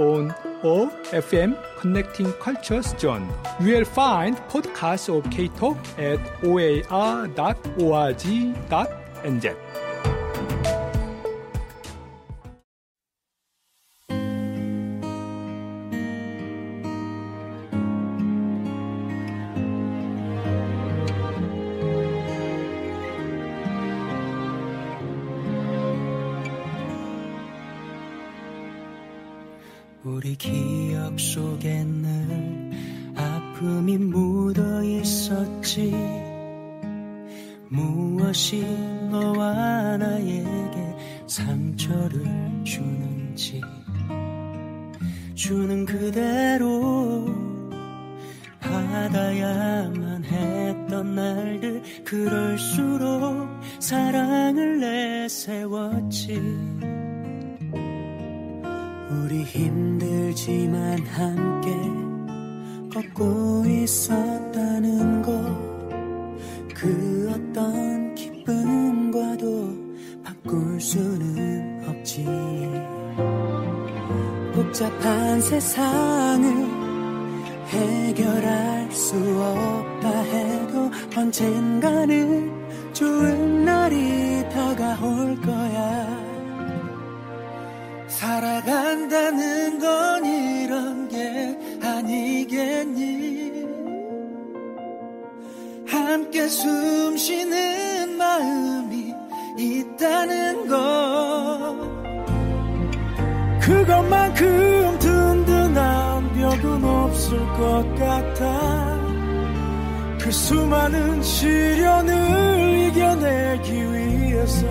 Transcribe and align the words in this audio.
On 0.00 0.34
OFM 0.62 1.56
Connecting 1.78 2.32
Cultures 2.34 2.94
Zone. 2.98 3.28
You 3.60 3.74
will 3.74 3.84
find 3.84 4.36
podcasts 4.48 5.08
of 5.14 5.30
K-Talk 5.30 5.78
at 5.98 6.20
oar.org.nz. 6.44 7.30
우리 30.22 30.36
기억 30.36 31.18
속에 31.18 31.82
늘 31.82 32.70
아픔이 33.16 33.96
묻어 33.96 34.84
있었지. 34.84 35.94
무엇이 37.70 38.60
너와 39.10 39.96
나에게 39.96 40.94
상처를 41.26 42.22
주는지. 42.64 43.62
주는 45.34 45.86
그대로 45.86 47.24
받아야만 48.60 50.26
했던 50.26 51.14
날들. 51.14 51.82
그럴수록 52.04 53.48
사랑을 53.78 54.80
내세웠지 54.80 56.99
우리 59.30 59.44
힘들지만 59.44 61.06
함께 61.06 61.70
걷고 62.92 63.64
있었다는 63.64 65.22
것. 65.22 65.30
그 66.74 67.30
어떤 67.32 68.12
기쁨과도 68.16 69.72
바꿀 70.24 70.80
수는 70.80 71.84
없지. 71.86 72.26
복잡한 74.52 75.40
세상을 75.40 76.66
해결할 77.68 78.90
수 78.90 79.14
없다 79.14 80.22
해도 80.22 80.90
언젠가는 81.16 82.92
좋은 82.92 83.64
날이 83.64 84.42
다가올 84.48 85.40
거야 85.40 86.29
살아간다는 88.20 89.78
건 89.78 90.26
이런 90.26 91.08
게 91.08 91.56
아니겠니? 91.82 93.64
함께 95.88 96.46
숨 96.46 97.16
쉬는 97.16 98.18
마음이 98.18 99.14
있다는 99.56 100.68
것. 100.68 101.78
그것만큼 103.62 104.98
든든한 104.98 106.34
벽은 106.34 106.84
없을 106.84 107.38
것 107.54 107.94
같아. 107.98 109.00
그 110.20 110.30
수많은 110.30 111.22
시련을 111.22 112.90
이겨내기 112.90 113.72
위해서 113.72 114.66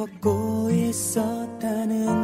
걷고 0.00 0.70
있었다는 0.70 2.19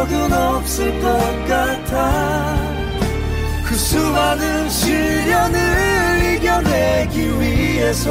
벽은 0.00 0.32
없을 0.32 0.98
것 1.02 1.08
같아. 1.46 2.56
그 3.66 3.74
수많은 3.74 4.70
시련을 4.70 6.36
이겨내기 6.36 7.38
위해서 7.38 8.10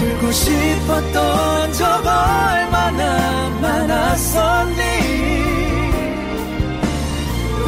울고 0.00 0.30
싶었던 0.30 1.72
적 1.72 2.06
얼마나 2.06 3.48
많았었니? 3.60 4.76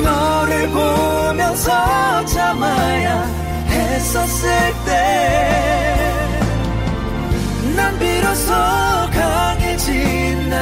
너를 0.04 0.68
보면서 0.68 2.24
참아야 2.24 3.24
했었을 3.68 4.48
때 4.86 5.88
난 7.78 7.96
비로소 7.96 8.52
강해진 9.12 10.17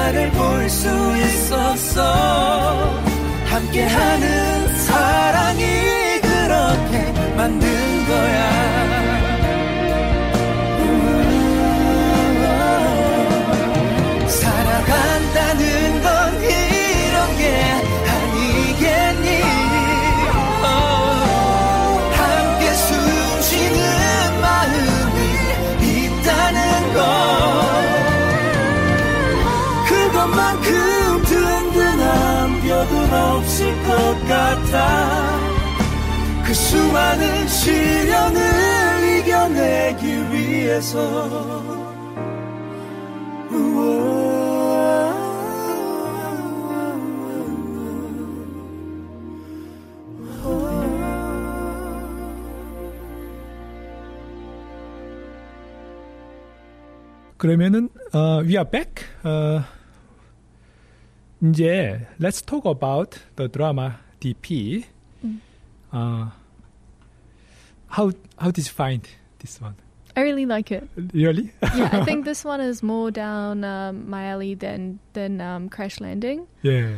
나를 0.07 0.31
볼 0.31 0.69
수 0.71 0.89
있었어. 1.17 2.03
함께하는 3.47 4.77
사랑이 4.79 5.65
그렇게 6.21 7.13
만든 7.37 8.07
거야 8.07 8.96
수많은 36.77 37.49
시련을 37.49 39.19
이겨내기 39.19 40.07
위해서 40.33 41.87
그러면은 57.39 57.89
어, 58.13 58.41
we 58.43 58.57
are 58.57 58.65
back. 58.69 59.05
어, 59.23 59.63
이제 61.43 62.07
let's 62.19 62.45
talk 62.45 62.69
about 62.69 63.21
the 63.37 63.51
drama 63.51 63.93
DP. 64.21 64.85
음. 65.23 65.41
어, 65.93 66.33
how 67.88 68.12
how 68.38 68.52
did 68.52 68.66
you 68.66 68.72
find 68.72 69.08
this 69.40 69.60
one? 69.62 69.76
I 70.16 70.22
really 70.22 70.46
like 70.46 70.72
it. 70.72 70.88
Really? 71.14 71.52
Yeah, 71.76 71.90
I 71.94 72.04
think 72.04 72.26
this 72.26 72.44
one 72.44 72.60
is 72.60 72.84
more 72.84 73.12
down 73.12 73.64
um, 73.64 74.10
my 74.10 74.26
alley 74.28 74.56
than 74.56 75.00
than 75.14 75.40
um, 75.40 75.70
Crash 75.70 76.02
Landing 76.02 76.48
yeah. 76.64 76.98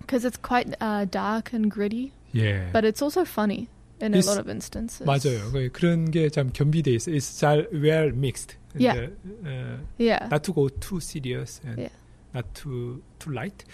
because 0.00 0.24
it's 0.24 0.36
quite 0.38 0.74
uh, 0.80 1.06
dark 1.06 1.52
and 1.52 1.70
gritty, 1.70 2.12
Yeah. 2.32 2.70
but 2.72 2.84
it's 2.84 3.02
also 3.02 3.24
funny 3.24 3.68
in 4.00 4.14
a 4.14 4.18
It's- 4.18 4.26
lot 4.28 4.38
of 4.38 4.48
instances. 4.48 5.06
맞아요. 5.06 5.50
그- 5.50 5.70
그런 5.70 6.10
게 6.12 6.30
참 6.30 6.52
겸비돼 6.52 6.94
있어. 6.94 7.10
It's 7.12 7.26
잘 7.40 7.66
well 7.72 8.12
mixed. 8.14 8.54
Yeah. 8.78 9.08
어, 9.44 9.80
Yeah. 9.98 10.28
not 10.30 10.44
to 10.44 10.52
go 10.52 10.68
too 10.68 11.00
serious 11.00 11.60
and 11.66 11.78
Yeah. 11.78 11.90
not 12.32 12.46
too 12.54 13.02
too 13.18 13.32
light. 13.34 13.64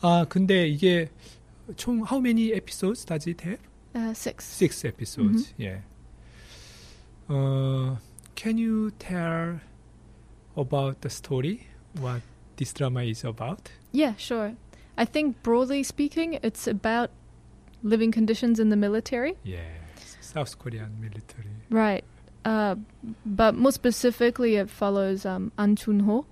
아 0.00 0.24
근데 0.26 0.66
이게 0.72 1.10
총 1.76 2.00
how 2.08 2.18
many 2.18 2.54
episodes 2.54 3.04
does 3.04 3.26
it 3.28 3.42
have? 3.44 3.60
Uh, 3.93 4.13
six. 4.13 4.45
Six 4.45 4.85
episodes. 4.85 5.53
Yeah. 5.57 5.79
Uh, 7.29 7.95
can 8.35 8.57
you 8.57 8.91
tell 8.99 9.59
about 10.57 11.01
the 11.01 11.09
story? 11.09 11.67
What 11.99 12.21
this 12.57 12.73
drama 12.73 13.03
is 13.03 13.23
about? 13.23 13.71
Yeah, 13.91 14.13
sure. 14.17 14.55
I 14.97 15.05
think 15.05 15.41
broadly 15.43 15.83
speaking, 15.83 16.39
it's 16.43 16.67
about 16.67 17.09
living 17.83 18.11
conditions 18.11 18.59
in 18.59 18.69
the 18.69 18.75
military. 18.77 19.35
Yeah. 19.43 19.59
South 20.21 20.57
Korean 20.59 20.99
military. 20.99 21.49
Right. 21.69 22.03
Uh, 22.45 22.75
but 23.25 23.55
more 23.55 23.71
specifically, 23.71 24.55
it 24.55 24.69
follows 24.69 25.25
um, 25.25 25.51
An 25.57 25.75
Chun 25.75 26.01
Ho, 26.01 26.25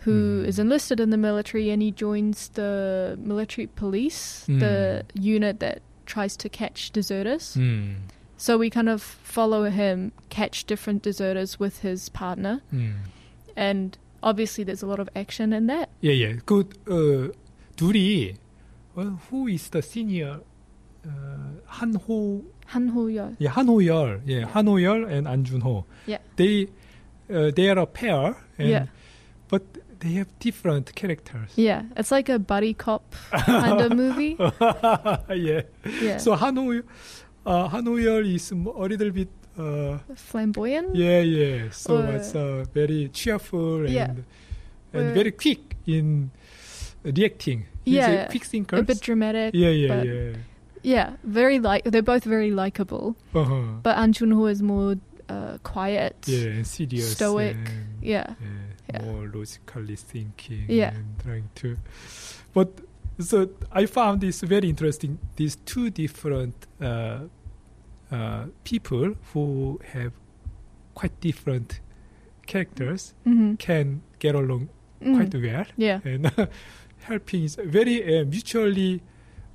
who 0.00 0.42
Mhm. 0.42 0.46
is 0.48 0.58
enlisted 0.58 1.00
in 1.00 1.10
the 1.10 1.16
military 1.18 1.70
and 1.70 1.82
he 1.82 1.90
joins 1.90 2.48
the 2.50 3.18
military 3.20 3.66
police, 3.66 4.44
the 4.46 5.04
unit 5.14 5.60
that 5.60 5.82
tries 6.05 6.35
to 6.37 6.49
catch 6.49 6.91
deserters. 6.91 7.55
음. 7.57 7.95
So 8.37 8.57
we 8.57 8.69
kind 8.69 8.89
of 8.89 9.01
follow 9.01 9.69
him 9.69 10.11
catch 10.29 10.65
different 10.65 11.03
deserters 11.03 11.59
with 11.59 11.79
his 11.81 12.09
partner. 12.09 12.61
음. 12.73 12.95
And 13.55 13.97
obviously, 14.23 14.63
there's 14.63 14.81
a 14.81 14.87
lot 14.87 14.99
of 14.99 15.09
action 15.15 15.53
in 15.53 15.67
that. 15.67 15.89
예, 16.03 16.09
예. 16.19 16.37
그, 16.45 16.63
어, 16.87 17.31
둘이, 17.75 18.35
어, 18.95 19.19
who 19.29 19.47
is 19.47 19.69
the 19.69 19.81
senior, 19.81 20.41
어, 21.05 21.61
한호, 21.67 22.43
Han 22.73 22.87
Ho 22.89 23.07
Yo. 23.09 23.35
예, 23.41 23.47
한호열, 23.47 24.21
예, 24.27 24.43
한호열 24.43 25.11
and 25.11 25.27
안준호. 25.27 25.83
Yeah. 26.07 26.19
They, 26.37 26.67
uh, 27.29 27.51
they 27.51 27.69
are 27.69 27.79
a 27.79 27.85
pair, 27.85 28.35
and, 28.57 28.69
Yeah. 28.69 28.85
but 29.49 29.63
they 30.00 30.12
have 30.14 30.28
different 30.38 30.94
characters. 30.94 31.50
Yeah, 31.56 31.82
it's 31.96 32.10
like 32.10 32.28
a 32.28 32.38
buddy 32.38 32.74
cop 32.74 33.14
kind 33.32 33.80
of 33.80 33.92
movie. 33.96 34.36
yeah. 34.40 35.62
yeah. 36.00 36.18
So 36.18 36.36
Hanoi, 36.36 36.82
uh, 37.44 37.68
Hanoi 37.68 38.34
is 38.34 38.50
a 38.50 38.54
little 38.54 39.10
bit 39.10 39.28
uh, 39.58 39.98
flamboyant. 40.14 40.94
Yeah, 40.94 41.20
yeah. 41.20 41.70
So 41.70 41.98
or, 41.98 42.06
it's 42.12 42.34
uh, 42.34 42.64
very 42.72 43.08
cheerful 43.12 43.84
and 43.84 43.90
yeah. 43.90 44.14
and 44.92 45.14
very 45.14 45.32
quick 45.32 45.76
in 45.86 46.30
reacting. 47.02 47.66
He's 47.84 47.94
yeah, 47.94 48.26
quick 48.26 48.44
thinkers. 48.44 48.80
A 48.80 48.82
bit 48.82 49.00
dramatic. 49.00 49.54
Yeah, 49.54 49.70
yeah, 49.70 50.02
yeah. 50.02 50.36
Yeah, 50.82 51.16
very 51.24 51.58
like 51.58 51.84
they're 51.84 52.02
both 52.02 52.24
very 52.24 52.50
likable. 52.50 53.16
Uh-huh. 53.34 53.80
But 53.82 53.98
An 53.98 54.12
Chun 54.12 54.30
Ho 54.30 54.46
is 54.46 54.62
more 54.62 54.96
uh, 55.28 55.58
quiet. 55.62 56.16
Yeah, 56.26 56.62
serious. 56.62 57.12
Stoic. 57.12 57.56
And, 57.56 57.68
yeah. 58.02 58.34
yeah. 58.40 58.46
Yeah. 58.98 59.04
more 59.12 59.26
logically 59.34 59.96
thinking. 59.96 60.64
Yeah. 60.68 60.94
And 60.94 61.18
trying 61.22 61.48
to. 61.56 61.76
But 62.54 62.68
so 63.18 63.48
I 63.72 63.86
found 63.86 64.20
this 64.20 64.40
very 64.42 64.68
interesting. 64.68 65.18
These 65.36 65.56
two 65.64 65.90
different 65.90 66.54
uh, 66.80 67.20
uh, 68.10 68.44
people 68.64 69.14
who 69.32 69.80
have 69.92 70.12
quite 70.94 71.20
different 71.20 71.80
characters 72.46 73.14
hmm 73.24 73.54
can 73.56 74.02
get 74.18 74.34
along 74.34 74.68
quite 75.00 75.34
well. 75.34 75.64
Yeah. 75.76 76.00
And 76.04 76.30
helping 77.00 77.44
is 77.44 77.56
very 77.56 78.20
uh, 78.20 78.24
mutually 78.24 79.00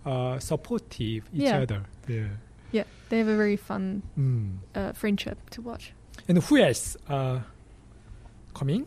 uh, 0.06 0.40
supportive 0.40 1.24
each 1.34 1.42
Yeah. 1.44 1.62
other. 1.62 1.84
Yeah. 2.08 2.28
Yeah. 2.72 2.84
They 3.10 3.18
have 3.20 3.28
a 3.28 3.38
very 3.38 3.58
fun 3.58 4.02
Mm. 4.18 4.58
uh, 4.76 4.92
friendship 4.94 5.38
to 5.52 5.62
watch. 5.62 5.94
And 6.28 6.38
who 6.44 6.58
else 6.58 6.98
uh, 7.10 7.40
coming? 8.54 8.86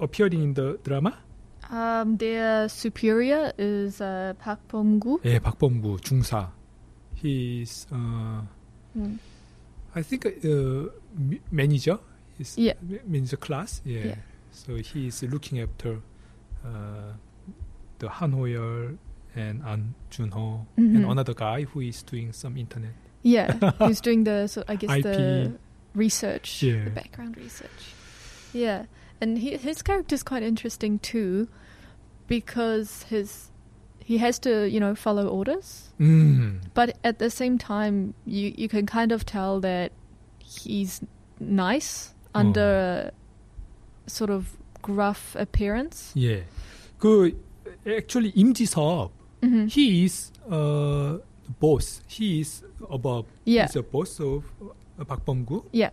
appeared 0.00 0.34
in 0.34 0.54
the 0.54 0.78
drama? 0.82 1.16
Um, 1.70 2.16
their 2.16 2.68
superior 2.68 3.52
is 3.56 4.00
uh, 4.00 4.34
Park 4.38 4.58
Beom-gu. 4.68 5.20
예, 5.24 5.38
박범구 5.38 6.00
중사. 6.00 6.50
He's 7.14 7.86
uh, 7.92 8.42
mm. 8.96 9.18
I 9.94 10.02
think 10.02 10.26
uh, 10.26 10.88
manager. 11.52 11.98
He's 12.36 12.56
yeah. 12.58 12.74
manager 13.06 13.36
class. 13.36 13.82
Yeah. 13.84 14.04
yeah. 14.04 14.14
So 14.50 14.76
he's 14.76 15.22
looking 15.22 15.60
after 15.60 16.00
uh, 16.64 17.12
the 17.98 18.08
Han 18.08 18.32
Ho-yeol 18.32 18.98
and 19.36 19.62
An 19.64 19.94
Junho 20.10 20.66
mm-hmm. 20.76 20.96
and 20.96 21.04
another 21.04 21.34
guy 21.34 21.62
who 21.62 21.80
is 21.80 22.02
doing 22.02 22.32
some 22.32 22.56
internet. 22.56 22.90
Yeah, 23.22 23.54
he's 23.86 24.00
doing 24.06 24.24
the 24.24 24.48
so 24.48 24.64
I 24.66 24.74
guess 24.74 24.90
IP. 24.90 25.02
the 25.04 25.58
research, 25.94 26.64
yeah. 26.64 26.84
the 26.84 26.90
background 26.90 27.36
research. 27.36 27.94
Yeah 28.52 28.86
and 29.21 29.37
he, 29.37 29.57
his 29.57 29.81
character 29.81 30.15
is 30.15 30.23
quite 30.23 30.43
interesting 30.43 30.99
too, 30.99 31.47
because 32.27 33.03
his 33.03 33.51
he 34.03 34.17
has 34.19 34.37
to 34.39 34.69
you 34.69 34.79
know 34.79 34.93
follow 34.95 35.27
orders, 35.27 35.91
음. 35.99 36.61
but 36.73 36.97
at 37.03 37.19
the 37.19 37.29
same 37.29 37.57
time 37.57 38.13
you 38.25 38.53
you 38.55 38.67
can 38.69 38.85
kind 38.85 39.11
of 39.11 39.25
tell 39.25 39.59
that 39.61 39.91
he's 40.39 41.01
nice 41.39 42.13
under 42.33 43.11
a 44.05 44.09
sort 44.09 44.29
of 44.29 44.57
gruff 44.81 45.35
appearance. 45.35 46.13
예. 46.15 46.43
그 46.99 47.35
actually 47.87 48.31
임지섭 48.31 49.11
hmm 49.43 49.65
he 49.67 50.05
is 50.05 50.31
uh, 50.49 51.17
boss. 51.59 52.01
He 52.07 52.39
is 52.41 52.63
above. 52.89 53.25
Yeah. 53.45 53.65
He's 53.67 53.75
a 53.75 53.83
boss 53.83 54.19
of 54.19 54.43
uh, 54.61 55.03
박범구. 55.05 55.65
Yeah, 55.71 55.89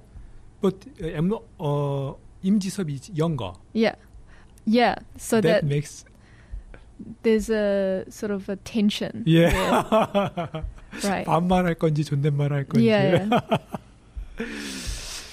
But 0.61 0.84
uh, 1.02 1.06
M- 1.06 1.32
uh, 1.60 2.12
임지섭 2.44 2.89
is 2.89 3.09
younger. 3.13 3.53
yeah, 3.73 3.95
yeah. 4.65 4.95
So 5.17 5.41
that, 5.41 5.61
that, 5.61 5.65
makes 5.65 6.06
there's 7.23 7.49
a 7.49 8.06
sort 8.09 8.31
of 8.31 8.49
a 8.49 8.56
tension. 8.57 9.23
yeah. 9.25 9.51
there, 9.51 10.63
right. 11.03 11.25
반말할 11.25 11.75
건지 11.75 12.03
존댓말할 12.03 12.65
건지. 12.65 12.87
Yeah. 12.87 13.29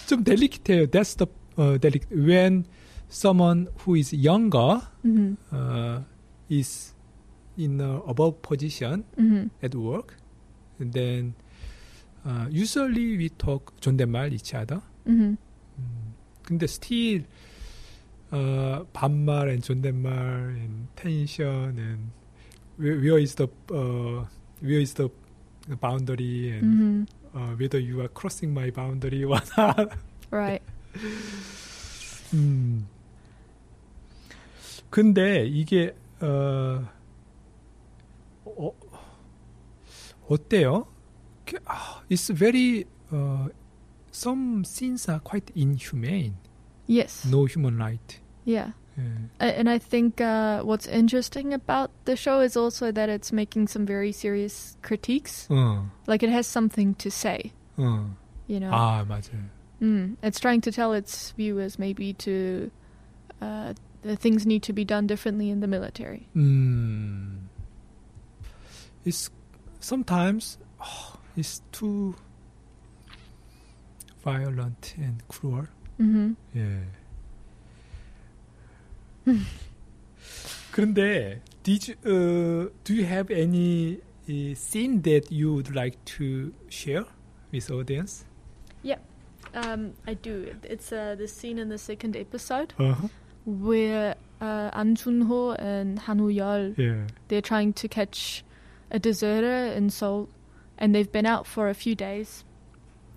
좀 0.06 0.22
delicate. 0.24 0.90
That's 0.90 1.14
the 1.14 1.26
uh, 1.56 1.78
delicate. 1.78 2.08
When 2.10 2.66
someone 3.08 3.68
who 3.84 3.94
is 3.96 4.12
younger 4.12 4.80
hmm 5.02 5.34
uh, 5.52 6.00
is 6.48 6.92
in 7.56 7.80
a 7.80 8.00
above 8.08 8.42
position 8.42 9.04
hmm 9.16 9.48
at 9.62 9.74
work, 9.74 10.16
and 10.78 10.92
then 10.92 11.34
uh, 12.26 12.46
usually 12.50 13.16
we 13.16 13.28
talk 13.30 13.72
존댓말 13.80 14.32
each 14.32 14.54
other. 14.54 14.80
hmm 15.06 15.36
음, 15.76 16.03
근데 16.44 16.66
still 16.66 17.24
어, 18.30 18.84
반말 18.92 19.48
and 19.48 19.62
존댓말 19.62 20.56
and 20.56 20.88
tension 20.96 21.78
and 21.78 22.10
where, 22.78 22.98
where 22.98 23.18
is 23.18 23.34
the 23.36 23.48
uh, 23.70 24.26
where 24.60 24.80
is 24.80 24.94
the 24.94 25.08
boundary 25.80 26.50
and 26.50 26.64
hmm 26.64 27.02
uh, 27.34 27.54
whether 27.56 27.78
you 27.78 28.00
are 28.00 28.08
crossing 28.08 28.54
my 28.54 28.70
boundary 28.70 29.24
or 29.24 29.40
not. 29.56 29.90
Right. 30.30 30.62
음. 32.32 32.86
근데 34.90 35.46
이게 35.46 35.94
어, 36.20 36.84
어 38.44 38.72
어때요? 40.28 40.86
그, 41.44 41.58
아, 41.66 42.02
It's 42.08 42.32
very 42.32 42.84
uh, 43.12 43.48
some 44.13 44.63
scenes 44.65 45.07
are 45.07 45.19
quite 45.19 45.51
inhumane. 45.55 46.35
Yes. 46.87 47.25
No 47.25 47.45
human 47.45 47.77
right. 47.77 48.19
Yeah. 48.45 48.71
예. 48.97 49.03
A- 49.39 49.57
And 49.59 49.69
I 49.69 49.77
think 49.77 50.19
uh, 50.19 50.61
what's 50.63 50.87
interesting 50.87 51.53
about 51.53 51.91
the 52.05 52.15
show 52.15 52.41
is 52.41 52.57
also 52.57 52.91
that 52.91 53.07
it's 53.09 53.31
making 53.31 53.67
some 53.67 53.85
very 53.85 54.11
serious 54.11 54.75
critiques. 54.81 55.47
어, 55.49 55.85
Like 56.07 56.23
it 56.23 56.29
has 56.31 56.47
something 56.47 56.95
to 56.95 57.09
say, 57.11 57.53
어. 57.77 58.09
you 58.47 58.59
know. 58.59 58.71
아 58.71 59.05
맞아요. 59.07 59.49
Mm. 59.81 60.17
It's 60.21 60.39
trying 60.41 60.59
to 60.61 60.71
tell 60.71 60.91
its 60.93 61.31
viewers 61.37 61.79
maybe 61.79 62.11
to 62.25 62.69
uh, 63.41 63.73
the 64.01 64.17
things 64.17 64.45
need 64.45 64.63
to 64.63 64.73
be 64.73 64.83
done 64.83 65.07
differently 65.07 65.49
in 65.49 65.61
the 65.61 65.67
military. 65.67 66.27
음. 66.35 67.47
It's 69.05 69.29
sometimes 69.79 70.57
oh, 70.81 71.15
it's 71.37 71.61
too 71.71 72.15
violent 74.24 74.94
and 74.96 75.22
cruel. 75.28 75.66
Mm-hmm. 76.00 76.34
예. 76.56 76.82
그런데 80.72 81.40
did 81.62 81.88
you, 81.88 81.94
uh, 82.04 82.68
do 82.82 82.94
you 82.94 83.04
have 83.04 83.30
any 83.30 84.00
uh, 84.28 84.54
scene 84.54 85.00
that 85.02 85.30
you 85.30 85.54
would 85.54 85.74
like 85.74 85.96
to 86.04 86.52
share 86.68 87.04
with 87.52 87.70
audience? 87.70 88.24
Yeah, 88.82 88.98
um, 89.54 89.92
I 90.06 90.14
do. 90.14 90.54
It's 90.64 90.92
uh, 90.92 91.14
the 91.16 91.28
scene 91.28 91.58
in 91.58 91.68
the 91.68 91.78
second 91.78 92.16
episode 92.16 92.74
uh-huh. 92.78 93.08
where 93.46 94.16
uh, 94.40 94.70
An 94.72 94.96
Chun-ho 94.96 95.52
and 95.52 96.00
Han 96.00 96.18
Ho-yeol, 96.18 96.76
yeah. 96.76 97.06
they're 97.28 97.40
trying 97.40 97.72
to 97.74 97.88
catch 97.88 98.44
a 98.90 98.98
deserter 98.98 99.72
in 99.72 99.90
Seoul, 99.90 100.28
and 100.76 100.94
they've 100.94 101.10
been 101.10 101.26
out 101.26 101.46
for 101.46 101.68
a 101.68 101.74
few 101.74 101.94
days 101.94 102.44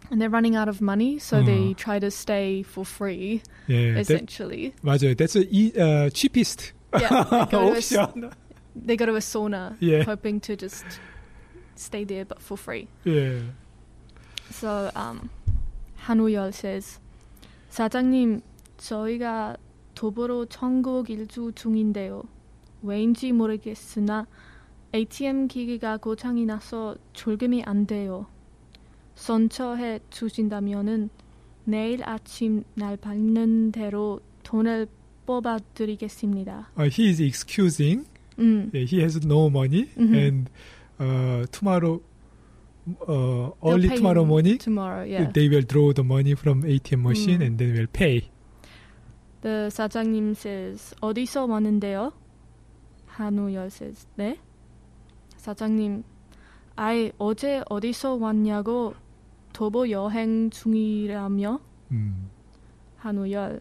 and 0.10 0.22
they're 0.22 0.30
running 0.30 0.56
out 0.56 0.70
of 0.70 0.82
money, 0.82 1.20
so 1.20 1.42
어. 1.42 1.46
they 1.46 1.74
mm. 1.74 1.78
try 1.78 2.00
to 2.00 2.10
stay 2.12 2.64
for 2.64 2.86
free, 2.86 3.42
예, 3.70 3.98
essentially. 3.98 4.74
That, 4.84 5.00
맞아요. 5.02 5.18
That's 5.18 5.36
a 5.36 5.46
uh, 5.46 6.10
cheapest 6.10 6.74
yeah, 6.94 7.24
they 7.24 7.46
go 7.52 7.76
option. 7.76 8.22
To 8.22 8.28
a, 8.28 8.32
they 8.76 8.96
go 8.96 9.06
to 9.06 9.16
a 9.16 9.20
sauna, 9.20 9.76
yeah. 9.80 10.04
hoping 10.04 10.40
to 10.42 10.56
just 10.56 10.86
stay 11.76 12.04
there, 12.04 12.26
but 12.26 12.42
for 12.42 12.58
free. 12.58 12.88
Yeah. 13.04 13.40
So 14.52 14.92
um, 14.96 15.30
Han 16.06 16.20
Ho-yeol 16.20 16.54
says, 16.54 17.00
사장님, 17.72 18.42
저희가 18.78 19.58
도보로 19.96 20.46
천국 20.46 21.10
일주 21.10 21.52
중인데요. 21.56 22.24
왜인지 22.84 23.32
모르겠으나 23.32 24.28
ATM 24.94 25.48
기기가 25.48 25.98
고장이 25.98 26.46
나서 26.46 26.96
졸금이 27.14 27.64
안 27.64 27.86
돼요. 27.88 28.28
선처해 29.18 30.00
주신다면은 30.12 31.10
내일 31.66 32.02
아침 32.08 32.64
날 32.76 32.96
밝는 32.96 33.72
대로 33.72 34.22
돈을 34.44 34.88
뽑아 35.26 35.60
드리겠습니다. 35.74 36.70
Uh, 36.78 36.88
he 36.90 37.10
is 37.10 37.22
excusing. 37.22 38.06
음. 38.40 38.72
He 38.74 39.00
has 39.02 39.18
no 39.26 39.48
money, 39.48 39.90
Mhm. 39.98 40.16
and 40.16 40.50
uh, 41.02 41.46
tomorrow, 41.52 42.00
uh, 43.10 43.52
early 43.66 43.90
tomorrow 43.90 44.24
morning, 44.24 44.58
tomorrow, 44.60 45.04
yeah. 45.04 45.26
they 45.34 45.50
will 45.50 45.66
draw 45.66 45.92
the 45.92 46.06
money 46.06 46.32
from 46.38 46.64
ATM 46.64 47.02
machine 47.02 47.40
Mm. 47.42 47.46
and 47.48 47.58
then 47.58 47.74
will 47.74 47.90
pay. 47.92 48.30
The 49.42 49.68
사장님 49.74 50.32
says, 50.36 50.96
어디서 51.02 51.46
왔는데요? 51.48 52.14
한우열 53.08 53.68
says, 53.68 54.08
네? 54.16 54.38
사장님, 55.38 56.04
아이, 56.76 57.12
어제 57.18 57.64
어디서 57.70 58.16
왔냐고 58.16 58.94
도보 59.58 59.90
여행 59.90 60.52
중이라며? 60.52 61.60
음. 61.90 62.30
한우열, 62.98 63.60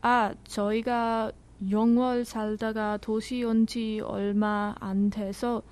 아, 0.00 0.32
저희가 0.44 1.32
영월 1.68 2.24
살다가 2.24 2.96
도시 2.98 3.42
온 3.42 3.66
지 3.66 4.00
얼마 4.04 4.76
안 4.78 5.10
돼서 5.10 5.62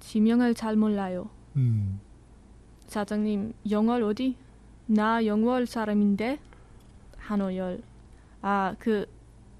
지명을 0.00 0.54
잘 0.54 0.76
몰라요. 0.76 1.28
음. 1.56 2.00
사장님, 2.86 3.52
영월 3.70 4.02
어디? 4.02 4.34
나 4.86 5.26
영월 5.26 5.66
사람인데? 5.66 6.38
한우열, 7.18 7.82
아, 8.40 8.74
그 8.78 9.04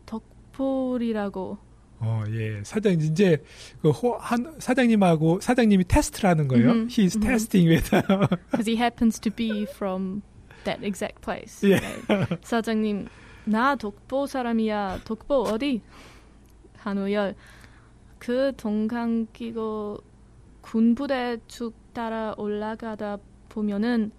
덕포리라고. 0.07 1.59
어, 1.99 2.25
예. 2.31 2.63
사장 2.63 2.93
이제 2.95 3.43
그 3.81 3.91
호, 3.91 4.17
한 4.19 4.55
사장님하고 4.59 5.41
사장님이 5.41 5.85
테스트를 5.85 6.31
하는 6.31 6.49
거예요. 6.49 6.73
Mhm, 6.73 6.87
He's 6.89 7.17
mhm. 7.17 7.23
testing 7.23 7.69
with 7.69 7.91
because 8.51 8.67
he 8.67 8.77
happens 8.77 9.19
to 9.21 9.31
be 9.31 9.65
from 9.65 10.23
that 10.65 10.85
exact 10.85 11.23
place. 11.23 11.63
Yeah. 11.65 11.81
Okay. 12.11 12.37
사장님, 12.43 13.09
나 13.45 13.77
독보 13.77 14.27
사람이야. 14.27 15.01
독보 15.05 15.45
어디? 15.45 15.81
한우열, 16.79 17.35
그 18.19 18.53
동강 18.57 19.27
끼고 19.33 19.99
군부대 20.61 21.39
쭉 21.49 21.75
따라 21.93 22.35
올라가다 22.37 23.19
보면은 23.49 24.13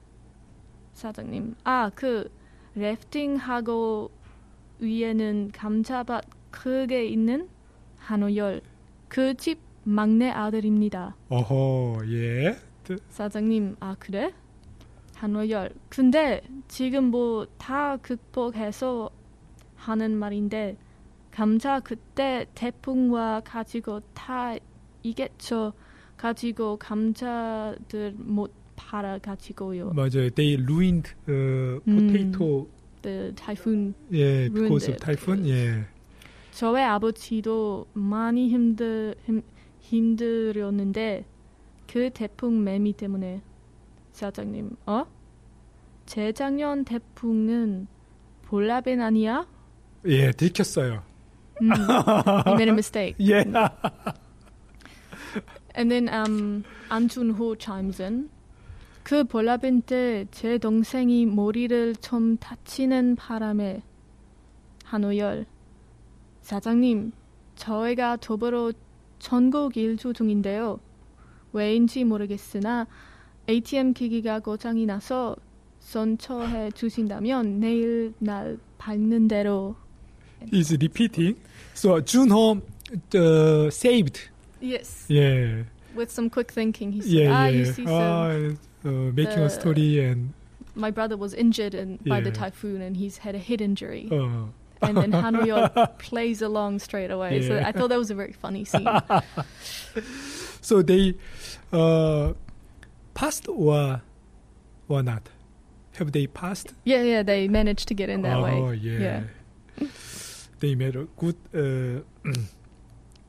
사장님, 0.93 1.55
아, 1.63 1.91
그 1.93 2.29
래프팅하고 2.75 4.10
위에는 4.79 5.51
감자밭 5.51 6.25
크게 6.51 7.05
있는 7.05 7.48
한우열, 8.07 8.61
그 9.09 9.35
집 9.35 9.59
막내 9.83 10.29
아들입니다. 10.29 11.15
어허, 11.29 12.03
예. 12.09 12.57
사장님, 13.09 13.75
아 13.81 13.95
그래? 13.99 14.33
한호열. 15.15 15.71
근데 15.89 16.41
지금 16.69 17.05
뭐 17.11 17.45
다 17.57 17.97
극복해서 17.97 19.09
하는 19.75 20.15
말인데 20.15 20.77
감자 21.31 21.79
그때 21.81 22.45
태풍과 22.55 23.41
가지고 23.43 23.99
다 24.13 24.55
이겠죠. 25.03 25.73
가지고 26.15 26.77
감자들 26.77 28.13
못 28.17 28.51
팔아 28.77 29.19
가지고요. 29.19 29.91
맞아요. 29.91 30.29
They 30.29 30.55
ruined 30.63 31.13
uh, 31.27 31.81
음. 31.87 32.07
potato. 32.07 32.67
The 33.01 33.33
typhoon. 33.35 33.93
예, 34.13 34.49
because 34.49 34.89
of 34.89 34.97
typhoon. 34.97 35.45
예. 35.47 35.85
저의 36.57 36.83
아버지도 36.83 37.85
많이 37.93 38.49
힘들 38.49 39.13
힘, 39.27 39.43
힘들었는데 39.79 41.23
그 41.85 42.09
태풍 42.09 42.63
매미 42.63 42.93
때문에 42.93 43.43
사장님, 44.11 44.75
어? 44.87 45.05
재작년 46.07 46.83
태풍은 46.83 47.85
볼라벤 48.45 49.01
아니야? 49.01 49.45
예, 50.07 50.31
들켰어요. 50.31 51.03
음, 51.61 51.69
he 52.47 52.53
made 52.53 52.69
a 52.69 52.73
mistake. 52.73 53.15
예. 53.21 53.45
And 55.75 55.91
then 55.91 56.09
um, 56.09 56.63
Chun-ho 57.07 57.55
chimes 57.55 58.01
in. 58.01 58.31
그 59.03 59.23
볼라벤 59.23 59.83
때 59.83 60.25
제 60.31 60.57
동생이 60.57 61.27
머리를 61.27 61.97
좀 61.97 62.37
다치는 62.37 63.15
바람에 63.15 63.83
한우열 64.85 65.45
사장님 66.51 67.11
저희가 67.57 68.15
더불어 68.21 68.71
전국 69.19 69.75
일주 69.75 70.13
중인데요. 70.13 70.79
왜인지 71.51 72.05
모르겠으나 72.05 72.87
ATM 73.49 73.91
기기가 73.93 74.39
고장이 74.39 74.85
나서 74.85 75.35
선처해 75.81 76.71
주신다면 76.71 77.59
내일 77.59 78.13
날 78.19 78.57
밝는 78.77 79.27
대로 79.27 79.75
He's 80.53 80.71
repeating. 80.71 81.35
So 81.75 81.99
Junho 81.99 82.61
uh, 83.13 83.67
saved. 83.67 84.29
Yes. 84.61 85.05
예. 85.11 85.65
With 85.97 86.09
some 86.11 86.29
quick 86.29 86.53
thinking, 86.53 86.93
he 86.93 87.01
said, 87.01 87.11
예, 87.11 87.27
"Ah, 87.27 87.49
예. 87.51 87.57
you 87.59 87.65
see, 87.65 87.83
so 87.83 87.91
아, 87.91 88.55
uh, 88.85 89.11
making 89.11 89.43
a 89.43 89.49
the- 89.49 89.49
story 89.49 89.99
and 89.99 90.31
my 90.77 90.91
brother 90.91 91.17
was 91.17 91.33
injured 91.33 91.75
in, 91.75 91.97
by 92.07 92.21
the 92.21 92.31
Yeah. 92.31 92.39
typhoon, 92.39 92.79
and 92.81 92.95
he's 92.95 93.17
had 93.27 93.35
a 93.35 93.39
head 93.43 93.59
injury." 93.61 94.07
어. 94.11 94.47
And 94.82 94.96
then 94.96 95.12
Hanoyo 95.12 95.70
plays 95.99 96.42
along 96.42 96.80
straight 96.80 97.11
away. 97.11 97.46
So 97.46 97.54
Yeah. 97.54 97.68
I 97.68 97.72
thought 97.72 97.88
that 97.90 97.99
was 97.99 98.11
a 98.11 98.16
very 98.16 98.32
funny 98.32 98.64
scene. 98.64 98.88
So 100.61 100.82
they 100.82 101.14
uh, 101.72 102.34
passed 103.14 103.49
or 103.49 104.02
or 104.88 105.02
not? 105.02 105.28
Have 105.99 106.12
they 106.12 106.26
passed? 106.26 106.75
yeah, 106.84 107.02
yeah, 107.02 107.22
they 107.22 107.49
managed 107.49 107.87
to 107.88 107.94
get 107.94 108.08
in 108.08 108.22
that 108.22 108.38
oh, 108.38 108.42
way. 108.42 108.75
yeah. 108.76 109.22
Yeah. 109.78 109.87
They 110.61 110.75
made 110.75 110.96
a 110.96 111.06
good 111.16 111.37
uh, 111.54 112.02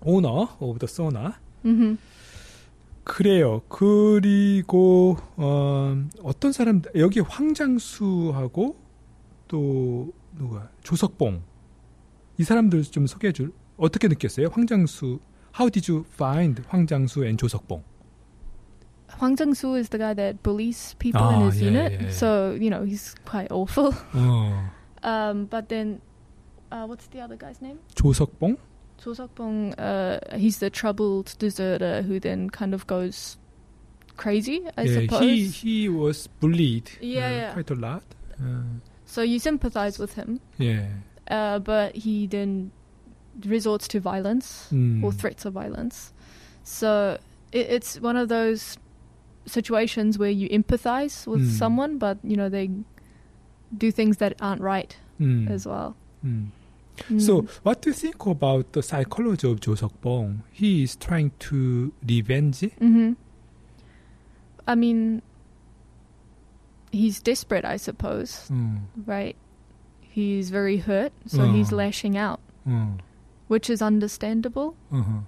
owner 0.05 0.47
of 0.61 0.79
the 0.79 0.87
sauna. 0.87 1.35
hmm 1.63 1.95
그래요. 3.03 3.61
그리고 3.67 5.17
어, 5.35 5.93
어떤 6.23 6.53
사람 6.53 6.81
여기 6.95 7.19
황장수하고 7.19 8.77
또 9.49 10.13
누가 10.37 10.69
조석봉 10.83 11.41
이 12.39 12.43
사람들 12.43 12.83
좀 12.83 13.05
소개해 13.07 13.31
줄 13.31 13.51
어떻게 13.77 14.07
느꼈어요? 14.07 14.47
황장수 14.51 15.19
How 15.59 15.69
did 15.69 15.91
you 15.91 16.03
find 16.15 16.63
황장수 16.67 17.23
and 17.23 17.37
조석봉? 17.37 17.83
Hwang 19.19 19.35
Jung-soo 19.37 19.75
is 19.75 19.89
the 19.89 19.99
guy 19.99 20.15
that 20.15 20.41
bullies 20.41 20.95
people 20.97 21.21
Ah, 21.21 21.35
in 21.37 21.41
his 21.51 21.61
yeah, 21.61 21.69
unit. 21.69 21.91
yeah, 21.91 22.01
yeah. 22.01 22.11
So, 22.11 22.57
you 22.59 22.71
know, 22.71 22.81
he's 22.83 23.13
quite 23.25 23.51
awful. 23.51 23.93
어, 24.13 24.71
Um, 25.03 25.45
but 25.45 25.69
then, 25.69 26.01
uh, 26.71 26.87
what's 26.87 27.05
the 27.13 27.21
other 27.21 27.37
guy's 27.37 27.61
name? 27.61 27.77
조석봉? 27.93 28.57
Cho 28.97 29.13
Sok-bong, 29.13 29.73
uh, 29.77 30.17
he's 30.35 30.57
the 30.57 30.71
troubled 30.71 31.35
deserter 31.37 32.01
who 32.01 32.19
then 32.19 32.49
kind 32.49 32.73
of 32.73 32.87
goes 32.87 33.37
crazy, 34.17 34.63
I 34.77 34.83
yeah, 34.89 35.01
suppose. 35.05 35.21
he 35.21 35.45
he 35.45 35.89
was 35.89 36.25
bullied 36.41 36.89
Yeah, 37.01 37.27
uh, 37.27 37.29
yeah. 37.29 37.53
quite 37.53 37.69
a 37.69 37.75
lot. 37.77 38.01
so 39.08 39.22
you 39.22 39.38
sympathize 39.38 39.98
with 39.98 40.14
him, 40.20 40.40
yeah. 40.58 40.84
uh, 41.30 41.58
but 41.60 41.96
he 41.96 42.26
then 42.28 42.70
resorts 43.46 43.88
to 43.88 44.00
violence 44.00 44.68
음. 44.70 45.02
or 45.02 45.12
threats 45.12 45.46
of 45.46 45.54
violence. 45.54 46.12
So 46.62 47.16
it, 47.50 47.70
it's 47.70 47.98
one 48.00 48.18
of 48.20 48.28
those 48.28 48.76
situations 49.46 50.18
where 50.18 50.28
you 50.30 50.46
empathize 50.50 51.26
with 51.26 51.40
Mm. 51.40 51.56
someone, 51.56 51.96
but 51.96 52.18
you 52.22 52.36
know 52.36 52.50
they 52.50 52.68
do 53.72 53.90
things 53.90 54.18
that 54.18 54.34
aren't 54.42 54.60
right 54.60 54.94
Mm. 55.18 55.48
as 55.48 55.64
well. 55.66 55.96
Mm. 56.22 56.50
Mm. 57.08 57.20
So, 57.22 57.46
what 57.62 57.80
do 57.80 57.90
you 57.90 57.94
think 57.94 58.26
about 58.26 58.72
the 58.72 58.82
psychology 58.82 59.48
of 59.50 59.60
Jo 59.60 59.72
Seok-bong? 59.72 60.42
He 60.52 60.82
is 60.82 60.96
trying 60.96 61.30
to 61.48 61.92
revenge. 62.06 62.60
hmm 62.78 63.12
I 64.66 64.74
mean, 64.74 65.22
he's 66.90 67.20
desperate, 67.20 67.64
I 67.64 67.76
suppose, 67.76 68.48
Mm. 68.50 68.80
right? 69.06 69.36
He's 70.00 70.50
very 70.50 70.78
hurt, 70.78 71.12
so 71.26 71.50
he's 71.52 71.72
Oh. 71.72 71.76
lashing 71.76 72.16
out, 72.16 72.40
Mm. 72.66 72.98
which 73.48 73.70
is 73.70 73.80
understandable, 73.82 74.74
Uh-huh. 74.90 75.20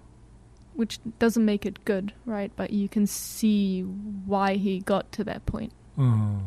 which 0.75 0.99
doesn't 1.19 1.45
make 1.45 1.65
it 1.67 1.85
good, 1.85 2.13
right? 2.27 2.51
But 2.57 2.73
you 2.73 2.89
can 2.89 3.07
see 3.07 3.83
why 3.83 4.57
he 4.57 4.81
got 4.81 5.13
to 5.13 5.25
that 5.25 5.47
point. 5.47 5.73
Uh-huh. 5.99 6.41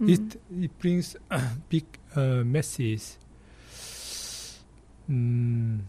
Mm. 0.00 0.08
It 0.08 0.40
it 0.64 0.78
brings 0.78 1.16
big 1.68 1.84
uh, 2.16 2.42
message. 2.44 3.16
Mm. 5.10 5.80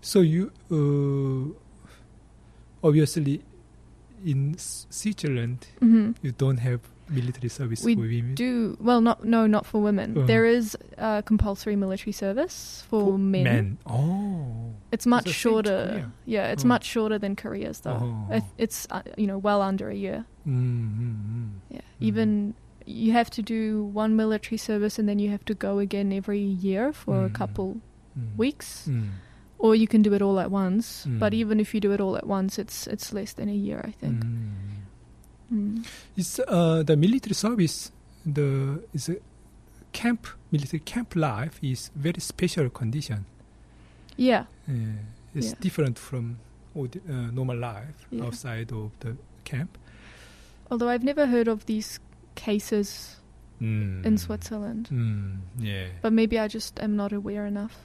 So 0.00 0.20
you 0.20 0.50
uh, 0.70 1.54
obviously 2.82 3.42
in 4.24 4.54
Switzerland 4.58 5.66
Mhm. 5.80 6.14
you 6.22 6.32
don't 6.32 6.58
have 6.58 6.80
military 7.08 7.48
service 7.50 7.84
We 7.84 7.94
for 7.94 8.00
women. 8.02 8.34
Do 8.34 8.76
well, 8.80 9.00
not 9.02 9.24
no, 9.24 9.46
not 9.46 9.66
for 9.66 9.82
women. 9.82 10.16
Uh-huh. 10.16 10.26
There 10.26 10.46
is 10.46 10.76
uh, 10.98 11.20
compulsory 11.22 11.76
military 11.76 12.12
service 12.12 12.84
for, 12.88 13.18
men. 13.18 13.78
Oh. 13.86 14.72
It's 14.92 15.06
much 15.06 15.24
to 15.24 15.32
shorter. 15.32 16.10
Yeah, 16.24 16.52
it's 16.52 16.64
Oh. 16.64 16.68
much 16.68 16.84
shorter 16.84 17.18
than 17.18 17.36
Korea's 17.36 17.80
though. 17.80 18.00
Oh. 18.30 18.36
It, 18.36 18.44
it's 18.56 18.86
uh, 18.90 19.02
you 19.18 19.26
know 19.26 19.38
well 19.38 19.60
under 19.60 19.88
a 19.90 19.94
year. 19.94 20.24
Mm-hmm. 20.46 21.44
Yeah, 21.70 21.80
Mhm. 21.80 22.00
even 22.08 22.54
you 22.86 23.12
have 23.12 23.30
to 23.30 23.42
do 23.42 23.84
one 23.94 24.16
military 24.16 24.56
service 24.58 24.98
and 24.98 25.08
then 25.08 25.18
you 25.18 25.30
have 25.30 25.44
to 25.44 25.54
go 25.54 25.78
again 25.78 26.12
every 26.12 26.40
year 26.40 26.92
for 26.92 27.24
a 27.24 27.28
Mm. 27.28 27.34
couple 27.34 27.76
Mm. 28.18 28.36
weeks, 28.36 28.88
Mm. 28.88 29.08
Or 29.62 29.74
you 29.78 29.86
can 29.86 30.02
do 30.02 30.12
it 30.14 30.20
all 30.22 30.38
at 30.42 30.50
once. 30.50 31.06
But 31.06 31.32
Mm. 31.32 31.36
even 31.42 31.60
if 31.60 31.72
you 31.74 31.80
do 31.80 31.92
it 31.94 32.00
all 32.00 32.16
at 32.18 32.26
once, 32.26 32.58
it's 32.62 32.86
it's 32.90 33.12
less 33.14 33.32
than 33.34 33.48
a 33.48 33.54
year, 33.54 33.80
I 33.88 33.92
think. 34.00 34.24
Mm. 34.24 34.50
Mm. 35.52 35.86
It's 36.16 36.38
uh, 36.40 36.82
the 36.82 36.96
military 36.96 37.34
service. 37.34 37.92
The 38.26 38.82
is 38.92 39.08
a 39.08 39.16
camp 39.92 40.26
military 40.50 40.80
camp 40.84 41.14
life 41.14 41.58
is 41.62 41.90
very 41.94 42.20
special 42.20 42.70
condition. 42.70 43.24
Yeah, 44.16 44.44
Uh, 44.68 44.98
it's 45.34 45.46
Yeah. 45.52 45.60
different 45.60 45.98
from 45.98 46.36
uh, 46.76 47.30
normal 47.32 47.56
life 47.58 48.06
Yeah. 48.10 48.24
outside 48.26 48.72
of 48.72 48.90
the 49.00 49.16
camp. 49.44 49.78
although 50.70 50.88
I've 50.88 51.04
never 51.04 51.26
heard 51.26 51.48
of 51.48 51.66
these 51.66 52.00
cases 52.34 53.20
Mm. 53.60 54.06
in 54.06 54.16
Switzerland, 54.18 54.88
Mm, 54.90 55.40
yeah. 55.60 55.88
but 56.02 56.12
maybe 56.12 56.38
I 56.40 56.48
just 56.48 56.80
am 56.80 56.96
not 56.96 57.12
aware 57.12 57.44
enough. 57.46 57.76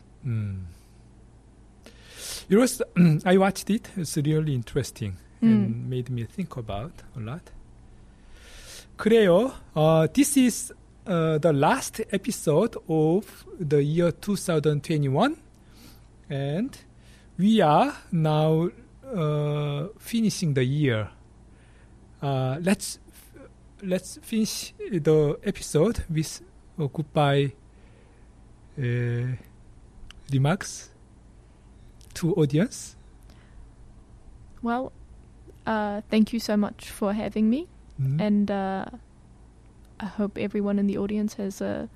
Mm. 2.46 2.46
It 2.50 2.56
was. 2.56 2.82
I 3.24 3.36
watched 3.38 3.70
it. 3.70 3.88
It's 3.96 4.16
really 4.16 4.54
interesting 4.54 5.16
Mm. 5.42 5.48
and 5.64 5.90
made 5.90 6.08
me 6.10 6.24
think 6.24 6.56
about 6.56 6.92
a 7.16 7.20
lot. 7.20 7.42
그래요. 8.96 9.52
Uh, 9.74 10.06
this 10.12 10.36
is 10.36 10.72
uh, 11.06 11.38
the 11.38 11.52
last 11.52 12.00
episode 12.12 12.76
of 12.88 13.44
the 13.58 13.82
year 13.82 14.12
2021, 14.12 15.36
and 16.30 16.78
we 17.38 17.60
are 17.60 17.92
now 18.12 18.68
uh, 19.12 19.88
finishing 19.98 20.54
the 20.54 20.62
year. 20.64 21.08
Uh, 22.22 22.58
let's 22.62 23.00
let's 23.82 24.18
finish 24.22 24.72
the 24.78 25.36
episode 25.42 26.04
with 26.08 26.40
a 26.78 26.86
goodbye 26.86 27.52
uh, 28.78 29.26
remarks 30.32 30.90
to 32.19 32.33
audience. 32.35 32.95
Well, 34.61 34.91
uh, 35.65 36.01
thank 36.09 36.33
you 36.33 36.39
so 36.39 36.57
much 36.57 36.89
for 36.89 37.13
having 37.13 37.49
me, 37.49 37.67
Mm. 37.99 38.21
and 38.21 38.51
uh, 38.51 38.85
I 39.99 40.05
hope 40.05 40.37
everyone 40.37 40.77
in 40.79 40.87
the 40.87 40.97
audience 40.97 41.33
has 41.35 41.61
uh, 41.61 41.87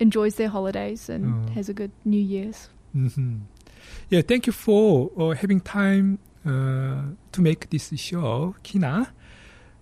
enjoys 0.00 0.34
their 0.36 0.48
holidays 0.48 1.08
and 1.10 1.24
Oh. 1.48 1.52
has 1.52 1.68
a 1.68 1.74
good 1.74 1.90
New 2.04 2.20
Year's. 2.20 2.68
Mm-hmm. 2.96 3.36
Yeah, 4.10 4.22
thank 4.22 4.46
you 4.46 4.52
for 4.52 5.10
uh, 5.18 5.34
having 5.36 5.60
time 5.60 6.18
uh, 6.46 7.12
to 7.32 7.42
make 7.42 7.68
this 7.70 7.92
show, 7.96 8.54
Kina. 8.62 9.08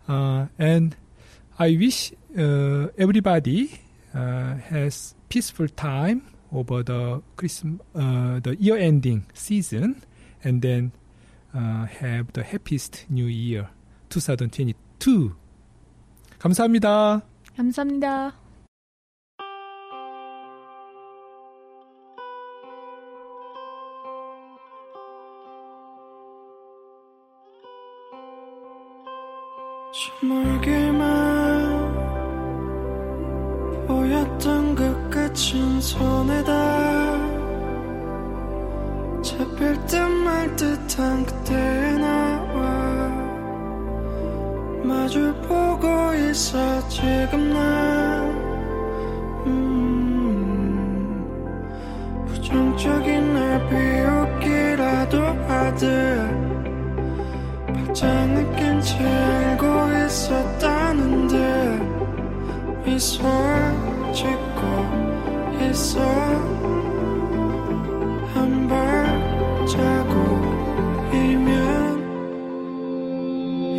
Uh, 0.09 0.47
and 0.59 0.97
I 1.59 1.77
wish 1.77 2.13
uh, 2.37 2.89
everybody 2.99 3.71
uh, 4.15 4.55
has 4.71 5.15
peaceful 5.29 5.69
time 5.69 6.23
over 6.53 6.83
the 6.83 7.23
Christmas, 7.37 7.81
uh, 7.95 8.41
the 8.41 8.57
year-ending 8.59 9.27
season, 9.35 10.03
and 10.45 10.63
then 10.63 10.93
uh, 11.55 11.87
have 11.87 12.33
the 12.33 12.43
happiest 12.43 13.07
New 13.09 13.27
Year, 13.27 13.69
2022. 14.11 15.35
감사합니다. 16.39 17.23
감사합니다. 17.57 18.33
멀게만 30.23 31.26
보였던 34.17 34.75
그 34.75 35.11
끝은 35.11 35.81
손에다 35.81 37.17
잡힐 39.23 39.87
듯말 39.87 40.57
듯한 40.57 41.27
그때의 41.27 41.99
나와 41.99 43.09
마주 44.85 45.35
보고 45.47 46.15
있어 46.15 46.89
지금 46.89 47.53
나. 47.53 48.23
음, 49.47 50.77
부정적인 52.29 53.35
날 53.35 53.69
비웃기라도 53.69 55.21
하듯 55.49 55.87
발장을 57.67 58.57
낀채 58.57 59.05
알고 59.05 59.67
있었다는데 60.07 61.37
미소를 62.85 63.86
짓고 64.17 64.61
있어. 65.61 66.01
한 68.33 68.67
발자국이면 68.67 69.77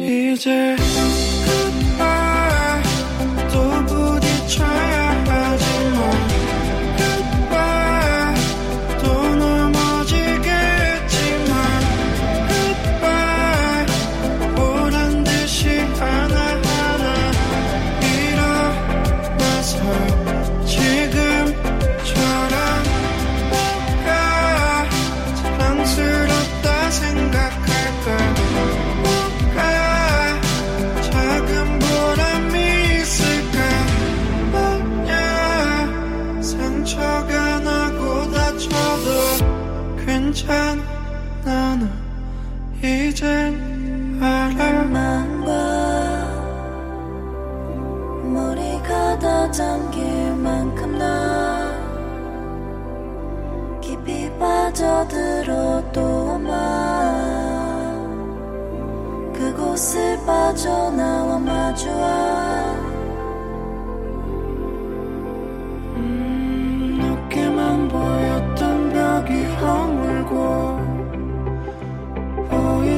이제 0.06 0.76
이젠 42.88 44.18
알아. 44.22 44.84
마음과 44.86 45.52
물이 48.24 48.82
가다 48.82 49.52
잠길 49.52 50.34
만큼 50.36 50.98
나 50.98 51.70
깊이 53.82 54.32
빠져들어도 54.40 56.00
아마 56.36 56.56
그곳을 59.34 60.18
빠져나와 60.26 61.40
마주한 61.40 62.77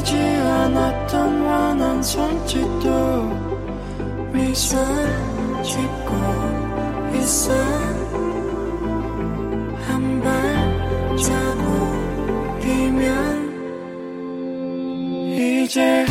보이지 0.09 0.15
않았던 0.17 1.45
환한 1.45 2.01
손짓도 2.01 2.89
미소 4.33 4.77
짓고 5.63 6.15
있어. 7.15 7.53
한 9.87 10.21
발자국이면 11.19 12.99
이제 15.37 16.05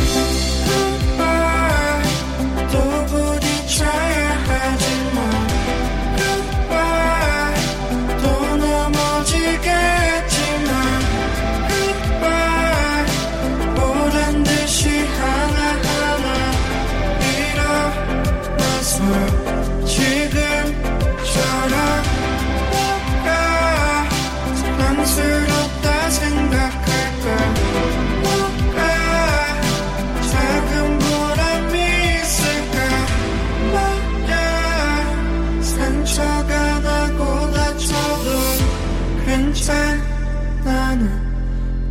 나는 40.63 41.09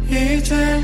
이제 0.08 0.82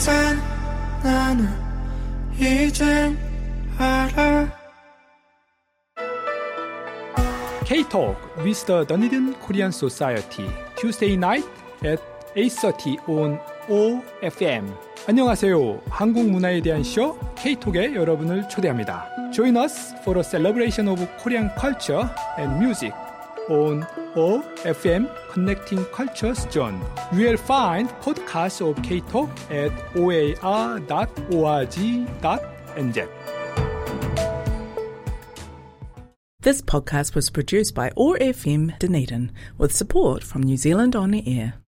괜찮아 0.00 1.00
나는 1.02 1.46
이젠 2.38 3.18
알아 3.78 4.50
K-Talk 7.66 8.16
with 8.38 8.64
the 8.64 8.86
Dunedin 8.86 9.34
Korean 9.44 9.68
Society 9.68 10.48
Tuesday 10.76 11.14
night 11.14 11.46
at 11.84 12.00
8.30 12.34 13.08
on 13.08 13.38
OFM 13.68 14.72
안녕하세요. 15.06 15.82
한국 15.90 16.30
문화에 16.30 16.62
대한 16.62 16.82
쇼 16.82 17.18
K-Talk에 17.36 17.94
여러분을 17.94 18.48
초대합니다. 18.48 19.06
Join 19.34 19.56
us 19.58 19.94
for 20.00 20.18
a 20.18 20.24
celebration 20.24 20.88
of 20.88 21.06
Korean 21.22 21.50
culture 21.60 22.08
and 22.38 22.56
music 22.56 22.94
on 23.50 23.82
OFM 24.14 25.10
Connecting 25.30 25.84
Cultures 25.86 26.48
Zone. 26.50 26.80
You 27.12 27.26
will 27.26 27.36
find 27.36 27.88
podcasts 28.00 28.60
of 28.60 28.82
K-Talk 28.82 29.30
at 29.50 29.72
oar.org.nz. 29.96 30.80
This 36.42 36.62
podcast 36.62 37.14
was 37.14 37.28
produced 37.28 37.74
by 37.74 37.90
OAR 37.98 38.16
FM 38.16 38.78
Dunedin 38.78 39.30
with 39.58 39.74
support 39.76 40.24
from 40.24 40.42
New 40.42 40.56
Zealand 40.56 40.96
On 40.96 41.12
Air. 41.12 41.60